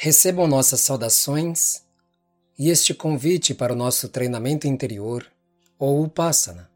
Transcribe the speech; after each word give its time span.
Recebam 0.00 0.46
nossas 0.46 0.80
saudações 0.82 1.84
e 2.56 2.70
este 2.70 2.94
convite 2.94 3.52
para 3.52 3.72
o 3.72 3.76
nosso 3.76 4.08
treinamento 4.08 4.68
interior, 4.68 5.26
ou 5.76 6.04
Upasana. 6.04 6.70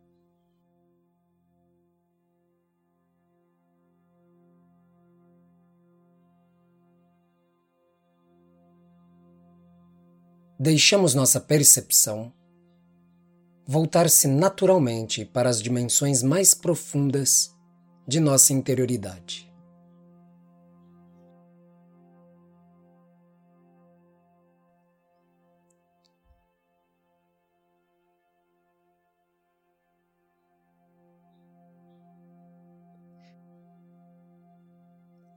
Deixamos 10.58 11.14
nossa 11.14 11.38
percepção 11.38 12.32
voltar-se 13.64 14.26
naturalmente 14.26 15.24
para 15.24 15.48
as 15.48 15.62
dimensões 15.62 16.24
mais 16.24 16.54
profundas 16.54 17.54
de 18.04 18.18
nossa 18.18 18.52
interioridade. 18.52 19.51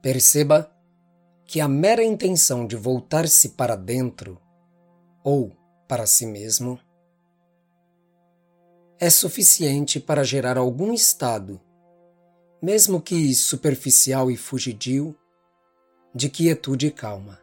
Perceba 0.06 0.72
que 1.44 1.60
a 1.60 1.66
mera 1.66 2.04
intenção 2.04 2.64
de 2.64 2.76
voltar-se 2.76 3.48
para 3.48 3.74
dentro 3.74 4.40
ou 5.24 5.50
para 5.88 6.06
si 6.06 6.24
mesmo 6.24 6.78
é 9.00 9.10
suficiente 9.10 9.98
para 9.98 10.22
gerar 10.22 10.58
algum 10.58 10.92
estado, 10.92 11.60
mesmo 12.62 13.02
que 13.02 13.34
superficial 13.34 14.30
e 14.30 14.36
fugidio, 14.36 15.12
de 16.14 16.30
quietude 16.30 16.86
e 16.86 16.90
calma. 16.92 17.40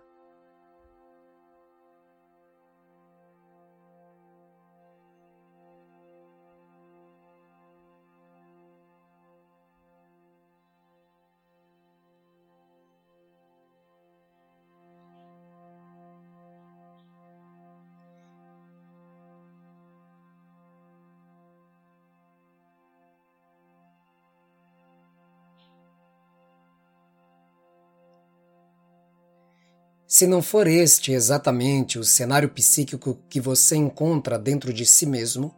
Se 30.14 30.28
não 30.28 30.44
for 30.44 30.68
este 30.68 31.12
exatamente 31.12 31.98
o 31.98 32.04
cenário 32.04 32.48
psíquico 32.48 33.16
que 33.28 33.42
você 33.42 33.76
encontra 33.76 34.38
dentro 34.38 34.72
de 34.72 34.86
si 34.86 35.08
mesmo, 35.08 35.52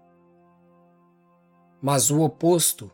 mas 1.81 2.09
o 2.09 2.21
oposto, 2.21 2.89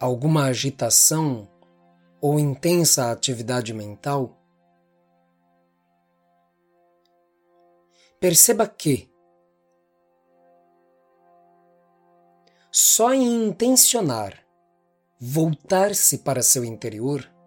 alguma 0.00 0.46
agitação 0.46 1.48
ou 2.20 2.40
intensa 2.40 3.12
atividade 3.12 3.72
mental, 3.72 4.36
perceba 8.18 8.66
que 8.66 9.08
só 12.68 13.14
em 13.14 13.46
intencionar 13.46 14.44
voltar-se 15.20 16.18
para 16.18 16.42
seu 16.42 16.64
interior, 16.64 17.37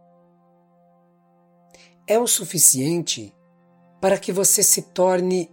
é 2.12 2.20
o 2.20 2.28
suficiente 2.28 3.34
para 4.02 4.20
que 4.20 4.34
você 4.34 4.62
se 4.62 4.82
torne, 4.82 5.50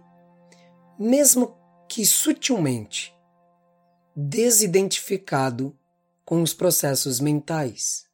mesmo 0.99 1.55
que 1.87 2.05
sutilmente, 2.05 3.15
desidentificado 4.13 5.73
com 6.25 6.41
os 6.41 6.53
processos 6.53 7.21
mentais. 7.21 8.08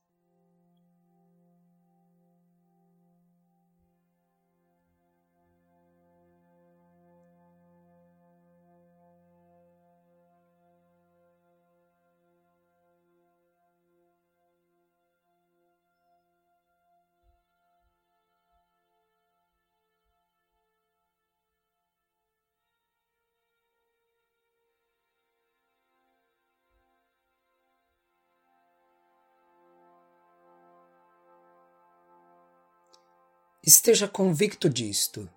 Esteja 33.66 34.08
convicto 34.08 34.70
disto. 34.70 35.28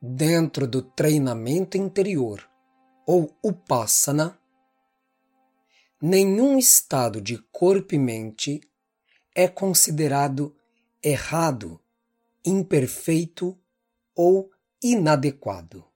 Dentro 0.00 0.66
do 0.66 0.80
treinamento 0.80 1.76
interior, 1.76 2.48
ou 3.06 3.36
upasana, 3.44 4.40
nenhum 6.00 6.58
estado 6.58 7.20
de 7.20 7.36
corpo 7.52 7.94
e 7.94 7.98
mente 7.98 8.62
é 9.34 9.46
considerado 9.46 10.56
errado, 11.02 11.78
imperfeito 12.42 13.60
ou 14.14 14.50
inadequado. 14.82 15.91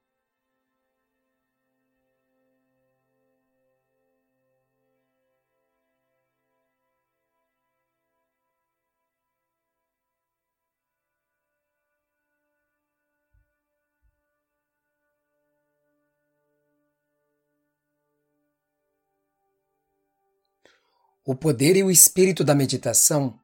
O 21.28 21.34
poder 21.34 21.74
e 21.74 21.82
o 21.82 21.90
espírito 21.90 22.44
da 22.44 22.54
meditação 22.54 23.36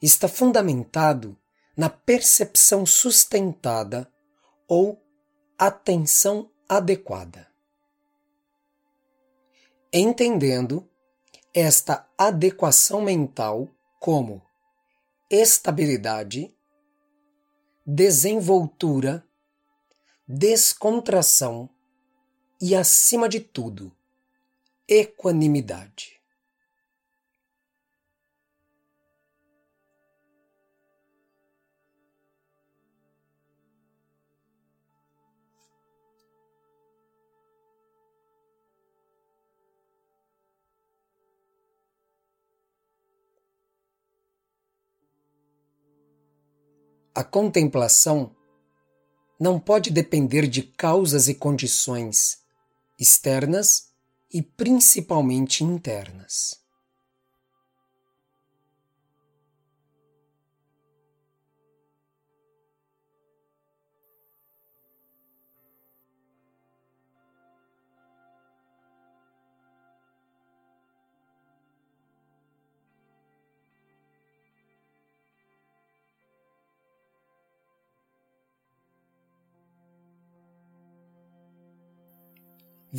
está 0.00 0.26
fundamentado 0.26 1.36
na 1.76 1.90
percepção 1.90 2.86
sustentada 2.86 4.10
ou 4.66 4.98
atenção 5.58 6.50
adequada. 6.66 7.48
Entendendo 9.92 10.88
esta 11.52 12.08
adequação 12.16 13.02
mental 13.02 13.68
como 14.00 14.42
estabilidade, 15.28 16.50
desenvoltura, 17.84 19.22
descontração 20.26 21.68
e, 22.58 22.74
acima 22.74 23.28
de 23.28 23.40
tudo, 23.40 23.94
equanimidade. 24.88 26.15
A 47.16 47.24
contemplação 47.24 48.36
não 49.40 49.58
pode 49.58 49.90
depender 49.90 50.46
de 50.46 50.62
causas 50.62 51.28
e 51.28 51.34
condições 51.34 52.42
externas 53.00 53.88
e 54.30 54.42
principalmente 54.42 55.64
internas. 55.64 56.60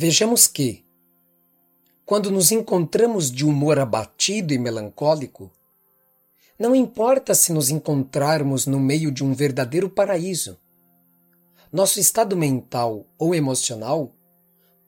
Vejamos 0.00 0.46
que, 0.46 0.84
quando 2.06 2.30
nos 2.30 2.52
encontramos 2.52 3.32
de 3.32 3.44
humor 3.44 3.80
abatido 3.80 4.54
e 4.54 4.58
melancólico, 4.58 5.50
Não 6.56 6.72
importa 6.72 7.34
se 7.34 7.52
nos 7.52 7.68
encontrarmos 7.68 8.64
no 8.64 8.78
meio 8.78 9.10
de 9.10 9.24
um 9.24 9.34
verdadeiro 9.34 9.90
paraíso. 9.90 10.56
Nosso 11.72 11.98
estado 11.98 12.36
mental 12.36 13.08
ou 13.18 13.34
emocional 13.34 14.14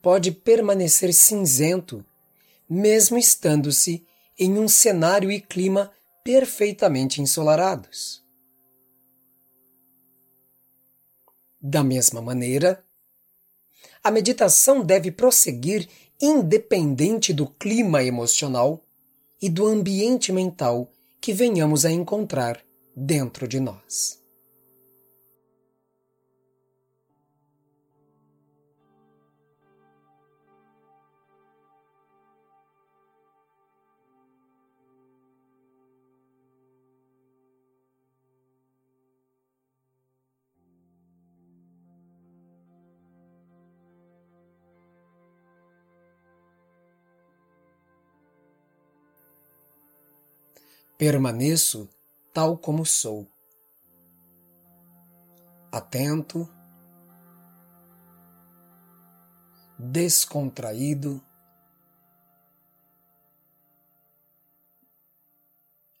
pode 0.01 0.31
permanecer 0.31 1.13
cinzento, 1.13 2.05
mesmo 2.69 3.17
estando-se 3.17 4.05
em 4.39 4.57
um 4.57 4.69
cenário 4.69 5.29
e 5.29 5.41
clima 5.41 5.91
perfeitamente 6.23 7.21
ensolarados. 7.21 8.23
Da 11.61 11.83
mesma 11.83 12.21
maneira, 12.21 12.81
a 14.03 14.09
meditação 14.09 14.83
deve 14.83 15.11
prosseguir 15.11 15.87
independente 16.19 17.33
do 17.33 17.47
clima 17.47 18.03
emocional 18.03 18.83
e 19.41 19.49
do 19.49 19.65
ambiente 19.65 20.31
mental 20.31 20.91
que 21.19 21.33
venhamos 21.33 21.85
a 21.85 21.91
encontrar 21.91 22.61
dentro 22.95 23.47
de 23.47 23.59
nós. 23.59 24.20
Permaneço 51.01 51.89
tal 52.31 52.55
como 52.55 52.85
sou. 52.85 53.27
Atento, 55.71 56.47
descontraído, 59.79 61.19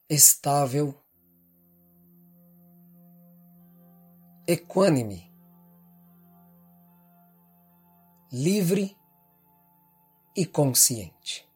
estável, 0.07 0.95
equânime, 4.45 5.33
livre 8.31 8.95
e 10.35 10.45
consciente. 10.45 11.50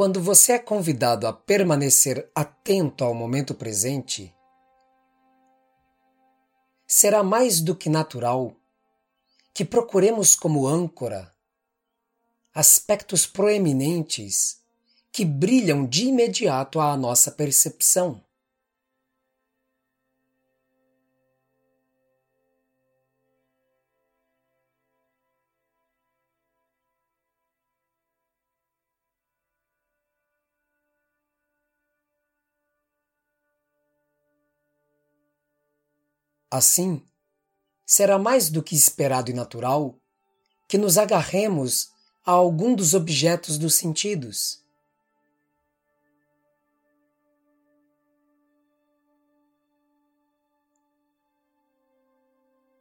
Quando 0.00 0.18
você 0.18 0.52
é 0.52 0.58
convidado 0.58 1.26
a 1.26 1.32
permanecer 1.34 2.30
atento 2.34 3.04
ao 3.04 3.12
momento 3.12 3.54
presente, 3.54 4.34
será 6.86 7.22
mais 7.22 7.60
do 7.60 7.76
que 7.76 7.90
natural 7.90 8.56
que 9.52 9.62
procuremos 9.62 10.34
como 10.34 10.66
âncora 10.66 11.30
aspectos 12.54 13.26
proeminentes 13.26 14.62
que 15.12 15.22
brilham 15.22 15.84
de 15.84 16.06
imediato 16.06 16.80
à 16.80 16.96
nossa 16.96 17.30
percepção. 17.30 18.24
Assim, 36.50 37.00
será 37.86 38.18
mais 38.18 38.50
do 38.50 38.62
que 38.62 38.74
esperado 38.74 39.30
e 39.30 39.34
natural 39.34 39.96
que 40.66 40.76
nos 40.76 40.98
agarremos 40.98 41.90
a 42.24 42.32
algum 42.32 42.74
dos 42.74 42.92
objetos 42.92 43.56
dos 43.56 43.74
sentidos. 43.74 44.64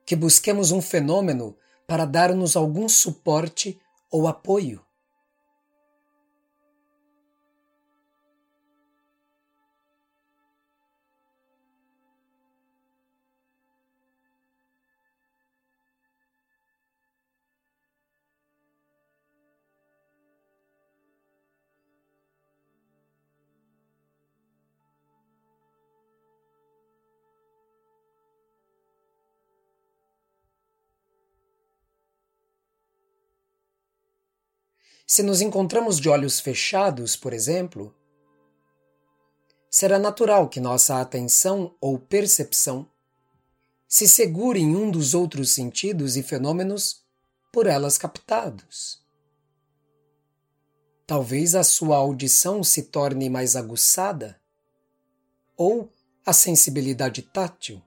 Que 0.05 0.15
busquemos 0.15 0.71
um 0.71 0.81
fenômeno 0.81 1.55
para 1.87 2.05
dar-nos 2.05 2.55
algum 2.55 2.89
suporte 2.89 3.79
ou 4.09 4.27
apoio. 4.27 4.83
Se 35.11 35.23
nos 35.23 35.41
encontramos 35.41 35.99
de 35.99 36.07
olhos 36.07 36.39
fechados, 36.39 37.15
por 37.15 37.33
exemplo, 37.33 37.91
será 39.67 39.97
natural 39.97 40.47
que 40.47 40.59
nossa 40.59 41.01
atenção 41.01 41.75
ou 41.81 41.97
percepção 41.97 42.87
se 43.87 44.07
segure 44.07 44.59
em 44.59 44.75
um 44.75 44.91
dos 44.91 45.15
outros 45.15 45.49
sentidos 45.49 46.15
e 46.15 46.21
fenômenos 46.21 47.03
por 47.51 47.65
elas 47.65 47.97
captados. 47.97 49.03
Talvez 51.07 51.55
a 51.55 51.63
sua 51.63 51.97
audição 51.97 52.63
se 52.63 52.83
torne 52.83 53.31
mais 53.31 53.55
aguçada, 53.55 54.39
ou 55.57 55.91
a 56.23 56.31
sensibilidade 56.31 57.23
tátil, 57.23 57.81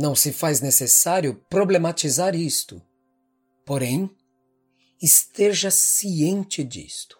Não 0.00 0.14
se 0.14 0.32
faz 0.32 0.60
necessário 0.60 1.34
problematizar 1.50 2.32
isto. 2.36 2.80
Porém, 3.66 4.08
esteja 5.02 5.72
ciente 5.72 6.62
disto. 6.62 7.18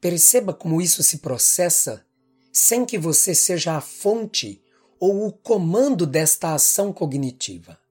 Perceba 0.00 0.52
como 0.52 0.82
isso 0.82 1.04
se 1.04 1.18
processa 1.18 2.04
sem 2.52 2.84
que 2.84 2.98
você 2.98 3.32
seja 3.32 3.76
a 3.76 3.80
fonte 3.80 4.60
ou 4.98 5.28
o 5.28 5.32
comando 5.32 6.04
desta 6.04 6.52
ação 6.52 6.92
cognitiva. 6.92 7.81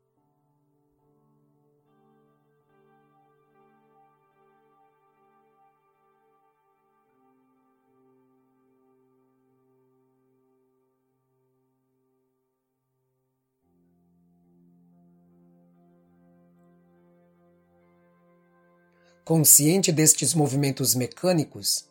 Consciente 19.31 19.93
destes 19.93 20.33
movimentos 20.33 20.93
mecânicos, 20.93 21.87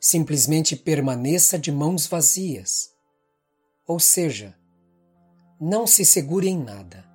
simplesmente 0.00 0.74
permaneça 0.74 1.56
de 1.56 1.70
mãos 1.70 2.04
vazias. 2.04 2.90
Ou 3.86 4.00
seja, 4.00 4.58
não 5.60 5.86
se 5.86 6.04
segure 6.04 6.48
em 6.48 6.58
nada. 6.58 7.08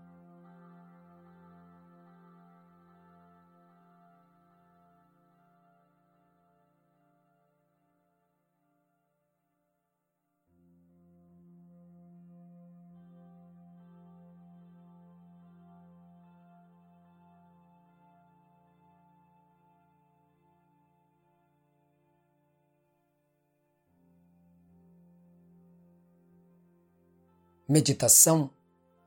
Meditação 27.71 28.49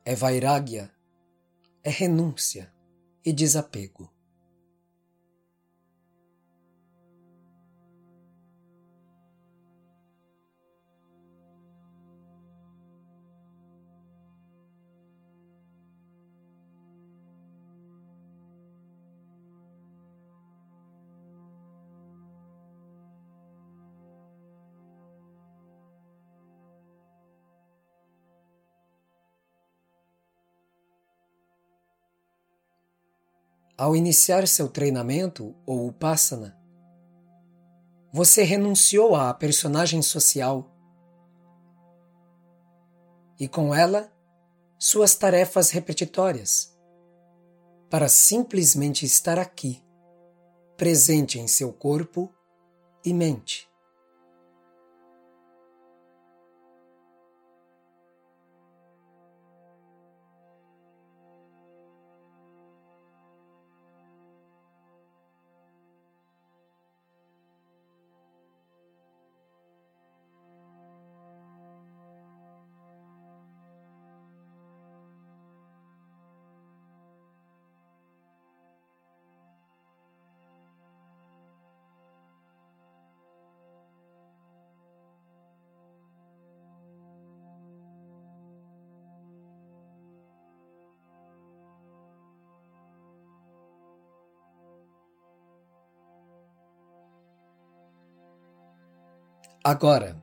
é 0.04 0.14
vairagya, 0.14 0.88
é 1.82 1.90
renúncia 1.90 2.72
e 3.24 3.32
desapego. 3.32 4.08
Ao 33.82 33.96
iniciar 33.96 34.46
seu 34.46 34.68
treinamento 34.68 35.56
ou 35.66 35.88
upasana, 35.88 36.56
você 38.12 38.44
renunciou 38.44 39.16
à 39.16 39.34
personagem 39.34 40.00
social 40.00 40.72
e 43.40 43.48
com 43.48 43.74
ela 43.74 44.08
suas 44.78 45.16
tarefas 45.16 45.70
repetitórias 45.70 46.72
para 47.90 48.08
simplesmente 48.08 49.04
estar 49.04 49.36
aqui, 49.36 49.82
presente 50.76 51.40
em 51.40 51.48
seu 51.48 51.72
corpo 51.72 52.32
e 53.04 53.12
mente. 53.12 53.68
Agora, 99.64 100.20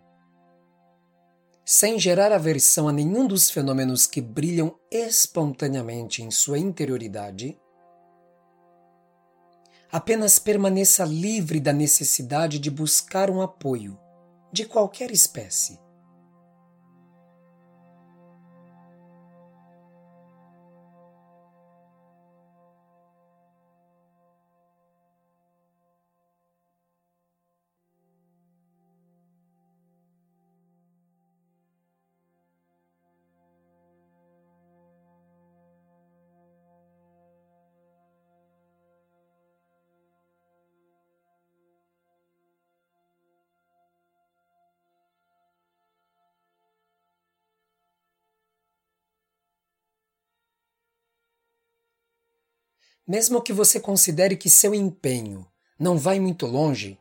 sem 1.63 1.98
gerar 1.98 2.34
aversão 2.34 2.89
a 2.89 2.91
nenhum 2.91 3.25
dos 3.25 3.50
fenômenos 3.50 4.05
que 4.05 4.19
brilham 4.19 4.77
espontaneamente 4.91 6.22
em 6.22 6.29
sua 6.29 6.60
interioridade, 6.60 7.58
apenas 9.89 10.39
permaneça 10.39 11.05
livre 11.05 11.62
da 11.62 11.72
necessidade 11.72 12.60
de 12.60 12.69
buscar 12.69 13.29
um 13.29 13.41
apoio 13.41 13.98
de 14.51 14.65
qualquer 14.65 15.10
espécie. 15.10 15.79
Mesmo 53.09 53.41
que 53.41 53.51
você 53.51 53.79
considere 53.79 54.37
que 54.37 54.51
seu 54.51 54.75
empenho 54.75 55.43
não 55.79 55.97
vai 55.97 56.19
muito 56.19 56.45
longe, 56.45 56.95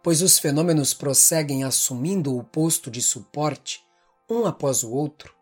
pois 0.00 0.22
os 0.22 0.38
fenômenos 0.38 0.94
prosseguem 0.94 1.64
assumindo 1.64 2.38
o 2.38 2.44
posto 2.44 2.88
de 2.88 3.02
suporte 3.02 3.84
um 4.30 4.46
após 4.46 4.84
o 4.84 4.92
outro, 4.92 5.34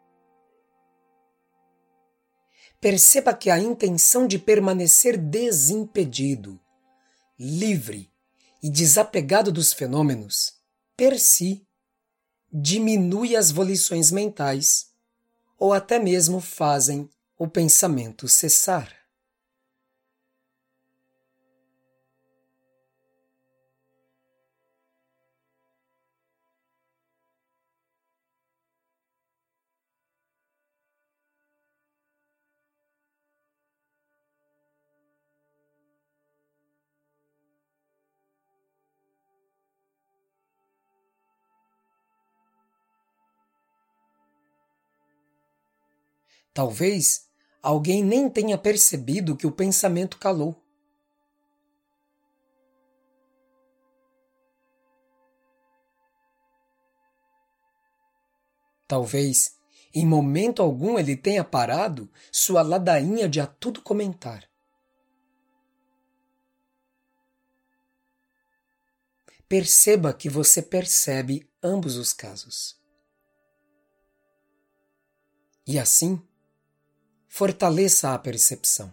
perceba 2.80 3.34
que 3.34 3.50
a 3.50 3.58
intenção 3.58 4.26
de 4.26 4.38
permanecer 4.38 5.18
desimpedido, 5.18 6.58
livre 7.38 8.10
e 8.62 8.70
desapegado 8.70 9.52
dos 9.52 9.74
fenômenos, 9.74 10.54
per 10.96 11.20
si, 11.20 11.66
diminui 12.50 13.36
as 13.36 13.50
volições 13.50 14.10
mentais 14.10 14.86
ou 15.58 15.74
até 15.74 15.98
mesmo 15.98 16.40
fazem 16.40 17.06
o 17.38 17.46
pensamento 17.46 18.26
cessar. 18.26 18.99
Talvez 46.52 47.28
alguém 47.62 48.02
nem 48.02 48.28
tenha 48.28 48.58
percebido 48.58 49.36
que 49.36 49.46
o 49.46 49.52
pensamento 49.52 50.18
calou. 50.18 50.60
Talvez, 58.88 59.56
em 59.94 60.04
momento 60.04 60.60
algum, 60.60 60.98
ele 60.98 61.16
tenha 61.16 61.44
parado 61.44 62.10
sua 62.32 62.60
ladainha 62.60 63.28
de 63.28 63.40
a 63.40 63.46
tudo 63.46 63.80
comentar. 63.82 64.50
Perceba 69.48 70.12
que 70.12 70.28
você 70.28 70.60
percebe 70.60 71.48
ambos 71.62 71.96
os 71.96 72.12
casos. 72.12 72.80
E 75.66 75.78
assim, 75.78 76.20
fortaleça 77.32 78.12
a 78.12 78.18
percepção. 78.18 78.92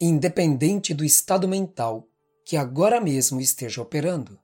Independente 0.00 0.94
do 0.94 1.04
estado 1.04 1.46
mental, 1.48 2.11
que 2.44 2.56
agora 2.56 3.00
mesmo 3.00 3.40
esteja 3.40 3.80
operando. 3.80 4.41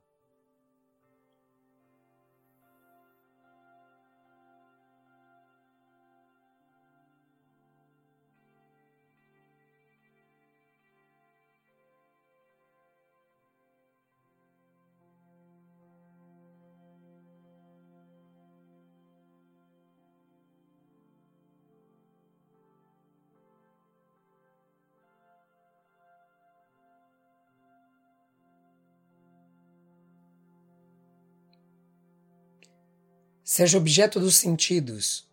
Seja 33.49 33.79
objeto 33.79 34.19
dos 34.19 34.35
sentidos 34.35 35.27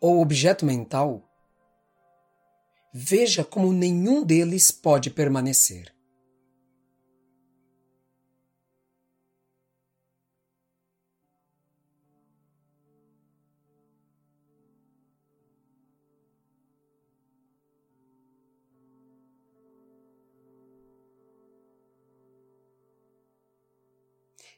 ou 0.00 0.20
objeto 0.20 0.66
mental, 0.66 1.22
veja 2.92 3.44
como 3.44 3.72
nenhum 3.72 4.24
deles 4.24 4.72
pode 4.72 5.08
permanecer. 5.08 5.94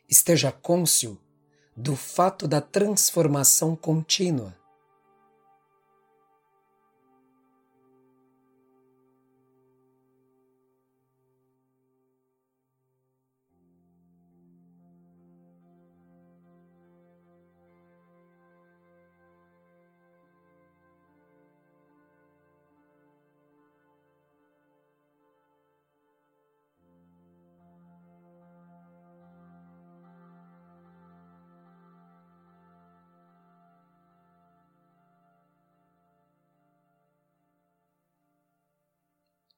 Esteja 0.08 0.50
cônscio 0.50 1.20
do 1.82 1.96
fato 1.96 2.46
da 2.46 2.60
transformação 2.60 3.74
contínua. 3.74 4.54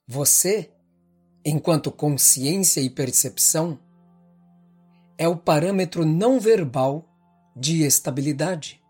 Você, 0.07 0.71
enquanto 1.43 1.91
consciência 1.91 2.81
e 2.83 2.91
percepção, 2.91 3.79
é 5.17 5.27
o 5.27 5.37
parâmetro 5.37 6.05
não 6.05 6.39
verbal 6.39 7.09
de 7.57 7.83
estabilidade. 7.85 8.84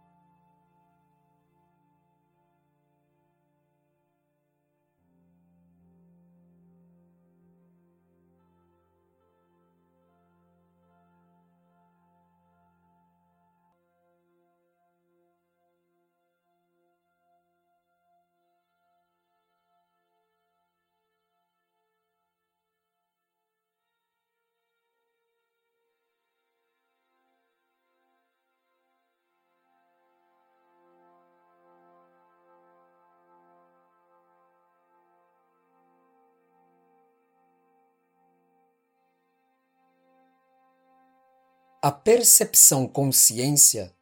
A 41.84 41.92
percepção 41.92 42.88
consciência 42.88 43.94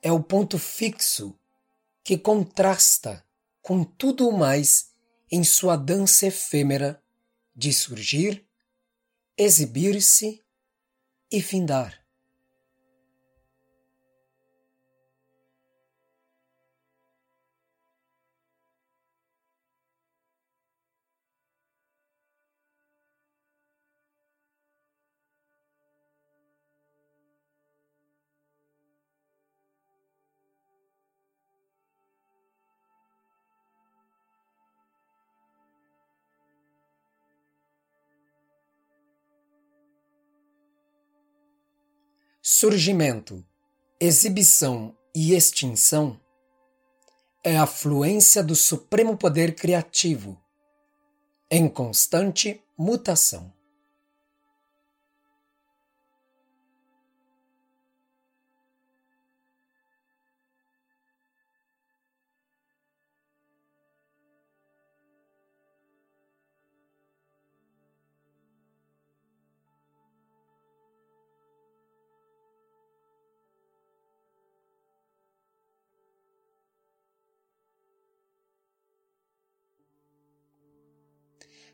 é 0.00 0.12
o 0.12 0.22
ponto 0.22 0.60
fixo 0.60 1.36
que 2.04 2.16
contrasta 2.16 3.26
com 3.60 3.82
tudo 3.82 4.28
o 4.28 4.38
mais 4.38 4.92
em 5.28 5.42
sua 5.42 5.74
dança 5.74 6.26
efêmera 6.26 7.02
de 7.52 7.72
surgir, 7.72 8.46
exibir-se 9.36 10.40
e 11.32 11.42
findar. 11.42 12.01
Surgimento, 42.54 43.42
exibição 43.98 44.94
e 45.16 45.34
extinção 45.34 46.20
é 47.42 47.56
a 47.56 47.66
fluência 47.66 48.42
do 48.42 48.54
supremo 48.54 49.16
poder 49.16 49.54
criativo, 49.54 50.38
em 51.50 51.66
constante 51.66 52.62
mutação. 52.76 53.50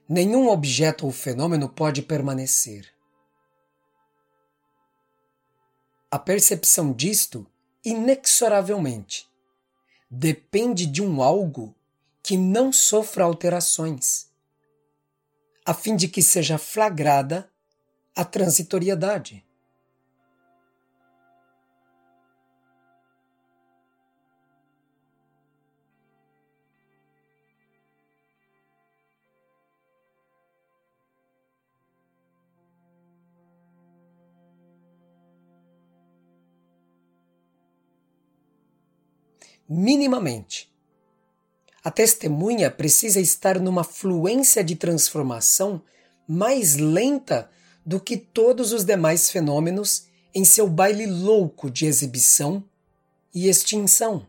Nenhum 0.08 0.48
objeto 0.48 1.04
ou 1.04 1.12
fenômeno 1.12 1.68
pode 1.68 2.00
permanecer. 2.00 2.88
A 6.10 6.18
percepção 6.18 6.92
disto, 6.92 7.46
inexoravelmente, 7.84 9.28
depende 10.10 10.86
de 10.86 11.02
um 11.02 11.22
algo 11.22 11.74
que 12.22 12.36
não 12.36 12.72
sofra 12.72 13.24
alterações, 13.24 14.30
a 15.66 15.74
fim 15.74 15.94
de 15.94 16.08
que 16.08 16.22
seja 16.22 16.56
flagrada 16.56 17.50
a 18.16 18.24
transitoriedade. 18.24 19.44
minimamente. 39.68 40.72
A 41.85 41.90
testemunha 41.90 42.70
precisa 42.70 43.20
estar 43.20 43.61
numa 43.61 43.85
fluência 43.85 44.64
de 44.64 44.74
transformação 44.74 45.83
mais 46.26 46.76
lenta 46.76 47.50
do 47.85 48.00
que 48.00 48.16
todos 48.16 48.72
os 48.72 48.85
demais 48.85 49.31
fenômenos 49.31 50.07
em 50.35 50.44
seu 50.44 50.68
baile 50.68 51.07
louco 51.07 51.70
de 51.70 51.87
exibição 51.87 52.62
e 53.35 53.48
extinção. 53.48 54.26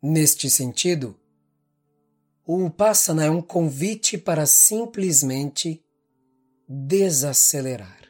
Neste 0.00 0.50
sentido, 0.50 1.16
o 2.46 2.64
Upasana 2.66 3.24
é 3.24 3.30
um 3.30 3.40
convite 3.40 4.18
para 4.18 4.46
simplesmente 4.46 5.82
desacelerar. 6.68 8.01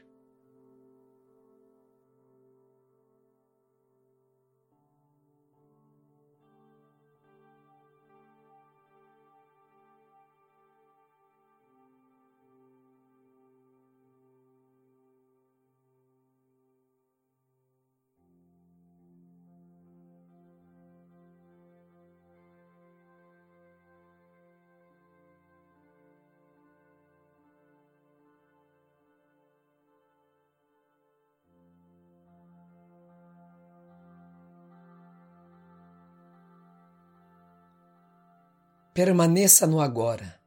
Permaneça 38.95 39.67
no 39.67 39.81
agora. 39.81 40.39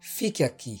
Fique 0.00 0.42
aqui. 0.42 0.80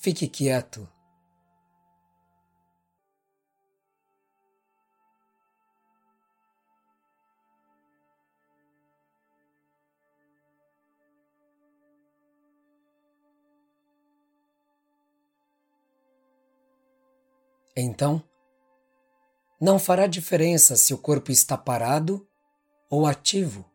Fique 0.00 0.26
quieto. 0.28 0.95
Então, 17.78 18.22
não 19.60 19.78
fará 19.78 20.06
diferença 20.06 20.76
se 20.76 20.94
o 20.94 20.98
corpo 20.98 21.30
está 21.30 21.58
parado 21.58 22.26
ou 22.88 23.06
ativo. 23.06 23.70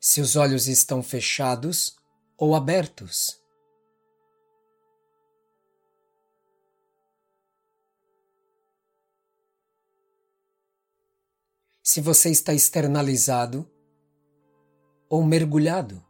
Se 0.00 0.22
os 0.22 0.34
olhos 0.34 0.66
estão 0.66 1.02
fechados 1.02 1.96
ou 2.38 2.54
abertos. 2.54 3.45
Se 11.96 12.02
você 12.02 12.28
está 12.28 12.52
externalizado 12.52 13.66
ou 15.08 15.24
mergulhado. 15.24 16.04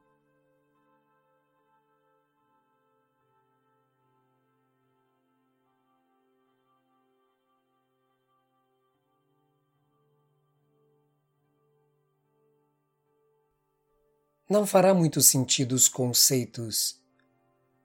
Não 14.51 14.67
fará 14.67 14.93
muito 14.93 15.23
sentido 15.23 15.71
os 15.71 15.87
conceitos 15.87 17.01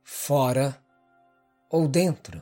fora 0.03 0.83
ou 1.69 1.87
dentro. 1.87 2.41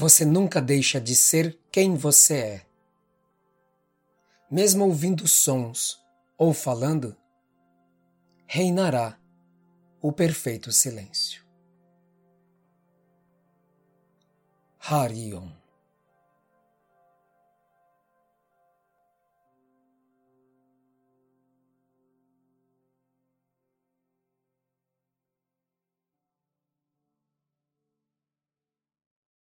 Você 0.00 0.24
nunca 0.24 0.62
deixa 0.62 0.98
de 0.98 1.14
ser 1.14 1.60
quem 1.70 1.94
você 1.94 2.34
é. 2.38 2.66
Mesmo 4.50 4.86
ouvindo 4.86 5.28
sons 5.28 6.02
ou 6.38 6.54
falando, 6.54 7.14
reinará 8.46 9.20
o 10.00 10.10
perfeito 10.10 10.72
silêncio. 10.72 11.44
Harion 14.78 15.59